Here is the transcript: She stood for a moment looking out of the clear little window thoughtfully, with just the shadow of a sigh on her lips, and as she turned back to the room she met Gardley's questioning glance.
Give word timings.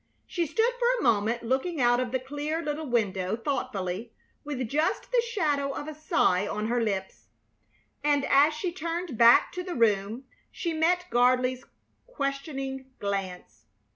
She 0.25 0.47
stood 0.47 0.73
for 0.79 0.87
a 0.99 1.03
moment 1.03 1.43
looking 1.43 1.79
out 1.79 1.99
of 1.99 2.11
the 2.11 2.17
clear 2.19 2.59
little 2.63 2.87
window 2.87 3.35
thoughtfully, 3.35 4.11
with 4.43 4.67
just 4.67 5.11
the 5.11 5.21
shadow 5.21 5.73
of 5.73 5.87
a 5.87 5.93
sigh 5.93 6.47
on 6.47 6.69
her 6.69 6.81
lips, 6.81 7.27
and 8.03 8.25
as 8.25 8.55
she 8.55 8.73
turned 8.73 9.15
back 9.15 9.51
to 9.51 9.61
the 9.61 9.75
room 9.75 10.23
she 10.49 10.73
met 10.73 11.05
Gardley's 11.11 11.65
questioning 12.07 12.89
glance. 12.97 13.65